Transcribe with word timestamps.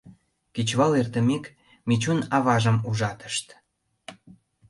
Кечывал 0.53 0.91
эртымек, 1.01 1.45
Мичун 1.87 2.19
аважым 2.35 2.77
ужатышт. 2.89 3.47